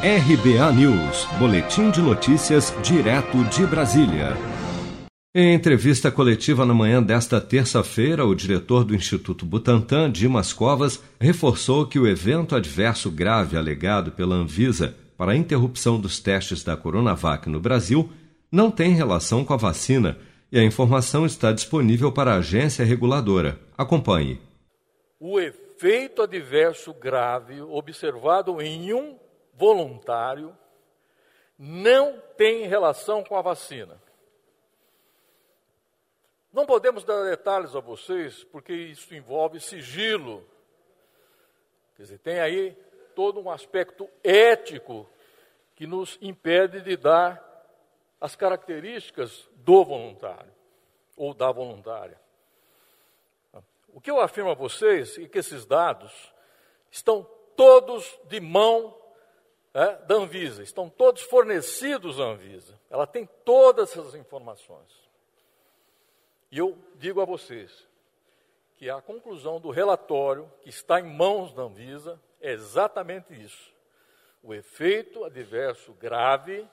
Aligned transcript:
RBA 0.00 0.72
News, 0.74 1.24
Boletim 1.40 1.90
de 1.90 2.00
Notícias, 2.00 2.72
direto 2.84 3.42
de 3.46 3.66
Brasília. 3.66 4.28
Em 5.34 5.52
entrevista 5.52 6.08
coletiva 6.08 6.64
na 6.64 6.72
manhã 6.72 7.02
desta 7.02 7.40
terça-feira, 7.40 8.24
o 8.24 8.32
diretor 8.32 8.84
do 8.84 8.94
Instituto 8.94 9.44
Butantan, 9.44 10.08
Dimas 10.08 10.52
Covas, 10.52 11.02
reforçou 11.20 11.84
que 11.84 11.98
o 11.98 12.06
evento 12.06 12.54
adverso 12.54 13.10
grave 13.10 13.56
alegado 13.56 14.12
pela 14.12 14.36
Anvisa 14.36 14.94
para 15.16 15.32
a 15.32 15.36
interrupção 15.36 16.00
dos 16.00 16.20
testes 16.20 16.62
da 16.62 16.76
Coronavac 16.76 17.48
no 17.48 17.58
Brasil 17.58 18.08
não 18.52 18.70
tem 18.70 18.94
relação 18.94 19.44
com 19.44 19.52
a 19.52 19.56
vacina 19.56 20.16
e 20.52 20.60
a 20.60 20.64
informação 20.64 21.26
está 21.26 21.50
disponível 21.50 22.12
para 22.12 22.34
a 22.34 22.36
agência 22.36 22.84
reguladora. 22.84 23.58
Acompanhe. 23.76 24.40
O 25.18 25.40
efeito 25.40 26.22
adverso 26.22 26.94
grave 26.94 27.60
observado 27.60 28.62
em 28.62 28.94
um 28.94 29.16
voluntário 29.58 30.56
não 31.58 32.20
tem 32.36 32.66
relação 32.66 33.24
com 33.24 33.36
a 33.36 33.42
vacina. 33.42 34.00
Não 36.52 36.64
podemos 36.64 37.04
dar 37.04 37.24
detalhes 37.24 37.74
a 37.74 37.80
vocês, 37.80 38.44
porque 38.44 38.72
isso 38.72 39.14
envolve 39.14 39.60
sigilo. 39.60 40.48
Quer 41.96 42.02
dizer, 42.02 42.18
tem 42.18 42.38
aí 42.38 42.72
todo 43.14 43.40
um 43.40 43.50
aspecto 43.50 44.08
ético 44.22 45.08
que 45.74 45.86
nos 45.86 46.16
impede 46.22 46.80
de 46.80 46.96
dar 46.96 47.44
as 48.20 48.34
características 48.34 49.48
do 49.56 49.84
voluntário 49.84 50.52
ou 51.16 51.34
da 51.34 51.50
voluntária. 51.50 52.18
O 53.88 54.00
que 54.00 54.10
eu 54.10 54.20
afirmo 54.20 54.50
a 54.50 54.54
vocês 54.54 55.18
é 55.18 55.26
que 55.26 55.38
esses 55.38 55.66
dados 55.66 56.32
estão 56.90 57.28
todos 57.56 58.18
de 58.28 58.40
mão 58.40 58.96
é, 59.74 59.96
da 60.06 60.14
Anvisa, 60.16 60.62
estão 60.62 60.88
todos 60.88 61.22
fornecidos 61.22 62.18
à 62.18 62.24
Anvisa. 62.24 62.74
Ela 62.90 63.06
tem 63.06 63.28
todas 63.44 63.90
essas 63.90 64.14
informações. 64.14 65.08
E 66.50 66.58
eu 66.58 66.76
digo 66.98 67.20
a 67.20 67.24
vocês 67.24 67.86
que 68.76 68.88
a 68.88 69.00
conclusão 69.00 69.60
do 69.60 69.70
relatório 69.70 70.50
que 70.62 70.68
está 70.70 71.00
em 71.00 71.14
mãos 71.14 71.52
da 71.52 71.62
Anvisa 71.62 72.18
é 72.40 72.52
exatamente 72.52 73.34
isso. 73.34 73.72
O 74.42 74.54
efeito 74.54 75.24
adverso 75.24 75.92
grave 76.00 76.66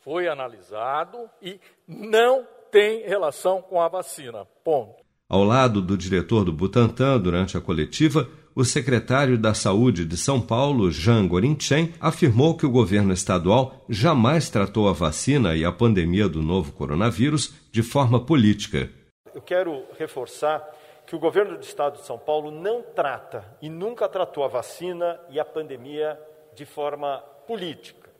foi 0.00 0.26
analisado 0.26 1.30
e 1.40 1.60
não 1.86 2.46
tem 2.70 3.02
relação 3.02 3.60
com 3.60 3.80
a 3.80 3.88
vacina. 3.88 4.44
Ponto. 4.64 5.04
Ao 5.28 5.44
lado 5.44 5.80
do 5.80 5.96
diretor 5.96 6.44
do 6.44 6.52
Butantan, 6.52 7.20
durante 7.20 7.56
a 7.56 7.60
coletiva, 7.60 8.28
o 8.60 8.64
secretário 8.64 9.38
da 9.38 9.54
Saúde 9.54 10.04
de 10.04 10.18
São 10.18 10.38
Paulo, 10.38 10.90
Jean 10.90 11.26
Gorinchen, 11.26 11.94
afirmou 11.98 12.54
que 12.54 12.66
o 12.66 12.70
governo 12.70 13.10
estadual 13.10 13.82
jamais 13.88 14.50
tratou 14.50 14.86
a 14.86 14.92
vacina 14.92 15.56
e 15.56 15.64
a 15.64 15.72
pandemia 15.72 16.28
do 16.28 16.42
novo 16.42 16.70
coronavírus 16.72 17.54
de 17.72 17.82
forma 17.82 18.22
política. 18.22 18.90
Eu 19.34 19.40
quero 19.40 19.82
reforçar 19.98 20.62
que 21.06 21.16
o 21.16 21.18
governo 21.18 21.56
do 21.56 21.62
estado 21.62 22.00
de 22.00 22.06
São 22.06 22.18
Paulo 22.18 22.50
não 22.50 22.82
trata 22.82 23.42
e 23.62 23.70
nunca 23.70 24.06
tratou 24.10 24.44
a 24.44 24.48
vacina 24.48 25.18
e 25.30 25.40
a 25.40 25.44
pandemia 25.44 26.20
de 26.54 26.66
forma 26.66 27.16
política. 27.46 28.10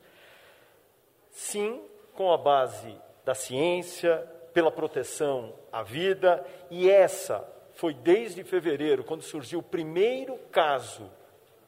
Sim, 1.29 1.81
com 2.15 2.33
a 2.33 2.37
base 2.37 2.95
da 3.23 3.35
ciência, 3.35 4.27
pela 4.55 4.71
proteção 4.71 5.53
à 5.71 5.83
vida, 5.83 6.43
e 6.71 6.89
essa 6.89 7.47
foi 7.75 7.93
desde 7.93 8.43
fevereiro, 8.43 9.03
quando 9.03 9.21
surgiu 9.21 9.59
o 9.59 9.63
primeiro 9.63 10.37
caso 10.51 11.09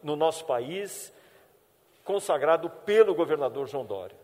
no 0.01 0.15
nosso 0.15 0.45
país, 0.45 1.13
consagrado 2.03 2.69
pelo 2.69 3.15
governador 3.15 3.67
João 3.67 3.85
Dória. 3.85 4.17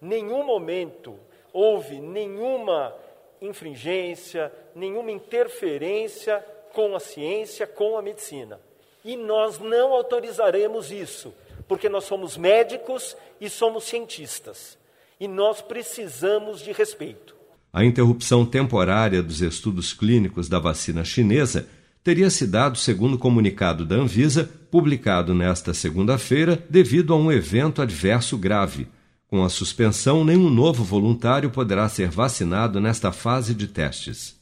Nenhum 0.00 0.42
momento 0.42 1.18
houve 1.52 2.00
nenhuma 2.00 2.94
infringência, 3.40 4.52
nenhuma 4.74 5.10
interferência 5.10 6.44
com 6.72 6.94
a 6.94 7.00
ciência, 7.00 7.66
com 7.66 7.96
a 7.96 8.02
medicina. 8.02 8.60
E 9.04 9.16
nós 9.16 9.58
não 9.58 9.92
autorizaremos 9.92 10.90
isso, 10.90 11.34
porque 11.66 11.88
nós 11.88 12.04
somos 12.04 12.36
médicos 12.36 13.16
e 13.40 13.48
somos 13.48 13.84
cientistas. 13.84 14.78
E 15.20 15.26
nós 15.26 15.60
precisamos 15.60 16.60
de 16.60 16.72
respeito. 16.72 17.37
A 17.78 17.84
interrupção 17.84 18.44
temporária 18.44 19.22
dos 19.22 19.40
estudos 19.40 19.92
clínicos 19.92 20.48
da 20.48 20.58
vacina 20.58 21.04
chinesa 21.04 21.68
teria 22.02 22.28
se 22.28 22.44
dado 22.44 22.76
segundo 22.76 23.16
comunicado 23.16 23.86
da 23.86 23.94
Anvisa, 23.94 24.50
publicado 24.68 25.32
nesta 25.32 25.72
segunda-feira, 25.72 26.60
devido 26.68 27.14
a 27.14 27.16
um 27.16 27.30
evento 27.30 27.80
adverso 27.80 28.36
grave. 28.36 28.88
Com 29.28 29.44
a 29.44 29.48
suspensão, 29.48 30.24
nenhum 30.24 30.50
novo 30.50 30.82
voluntário 30.82 31.50
poderá 31.50 31.88
ser 31.88 32.10
vacinado 32.10 32.80
nesta 32.80 33.12
fase 33.12 33.54
de 33.54 33.68
testes. 33.68 34.34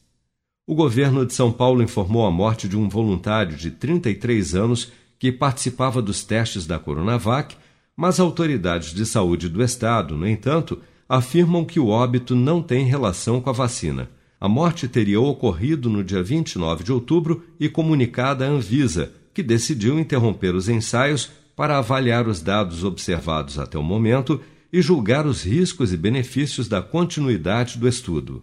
O 0.67 0.75
governo 0.75 1.27
de 1.27 1.35
São 1.35 1.53
Paulo 1.53 1.83
informou 1.83 2.25
a 2.25 2.31
morte 2.31 2.67
de 2.67 2.75
um 2.75 2.89
voluntário 2.89 3.55
de 3.55 3.71
33 3.71 4.55
anos 4.55 4.91
que 5.19 5.31
participava 5.31 6.01
dos 6.01 6.25
testes 6.25 6.67
da 6.67 6.79
Coronavac, 6.79 7.55
mas 7.95 8.19
autoridades 8.19 8.95
de 8.95 9.05
saúde 9.05 9.51
do 9.51 9.63
estado, 9.63 10.17
no 10.17 10.27
entanto, 10.27 10.81
afirmam 11.09 11.65
que 11.65 11.79
o 11.79 11.89
óbito 11.89 12.35
não 12.35 12.63
tem 12.63 12.85
relação 12.85 13.41
com 13.41 13.51
a 13.51 13.53
vacina. 13.53 14.09
A 14.41 14.49
morte 14.49 14.87
teria 14.87 15.21
ocorrido 15.21 15.89
no 15.89 16.05
dia 16.05 16.23
29 16.23 16.85
de 16.85 16.93
outubro 16.93 17.45
e 17.59 17.69
comunicada 17.69 18.45
à 18.45 18.49
Anvisa, 18.49 19.13
que 19.33 19.43
decidiu 19.43 19.99
interromper 19.99 20.55
os 20.55 20.69
ensaios 20.69 21.31
para 21.55 21.79
avaliar 21.79 22.29
os 22.29 22.43
dados 22.43 22.85
observados 22.85 23.59
até 23.59 23.79
o 23.79 23.83
momento 23.83 24.41
e 24.73 24.83
julgar 24.83 25.27
os 25.27 25.43
riscos 25.43 25.93
e 25.93 25.97
benefícios 25.97 26.69
da 26.69 26.83
continuidade 26.83 27.79
do 27.79 27.89
estudo. 27.89 28.43